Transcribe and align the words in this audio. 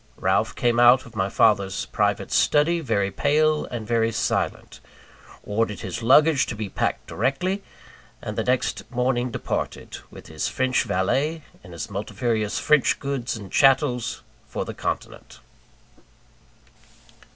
Ralph 0.17 0.55
came 0.55 0.79
out 0.79 1.05
of 1.05 1.15
my 1.15 1.29
father's 1.29 1.85
private 1.85 2.31
study, 2.31 2.79
very 2.79 3.11
pale 3.11 3.65
and 3.65 3.85
very 3.85 4.11
silent; 4.11 4.79
ordered 5.43 5.81
his 5.81 6.01
luggage 6.01 6.47
to 6.47 6.55
be 6.55 6.69
packed 6.69 7.05
directly; 7.05 7.61
and 8.19 8.35
the 8.35 8.43
next 8.43 8.81
morning 8.89 9.29
departed, 9.29 9.99
with 10.09 10.25
his 10.25 10.47
French 10.47 10.85
valet, 10.85 11.43
and 11.63 11.71
his 11.71 11.87
multifarious 11.91 12.57
French 12.57 12.99
goods 12.99 13.37
and 13.37 13.51
chattels, 13.51 14.23
for 14.47 14.65
the 14.65 14.73
continent. 14.73 15.39